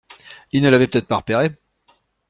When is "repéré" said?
1.17-1.51